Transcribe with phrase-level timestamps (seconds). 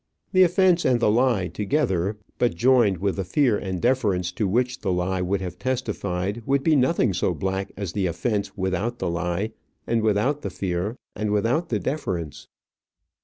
[0.31, 4.79] The offence and the lie together, but joined with the fear and deference to which
[4.79, 9.11] the lie would have testified, would be nothing so black as the offence without the
[9.11, 9.51] lie,
[9.85, 12.47] and without the fear, and without the deference.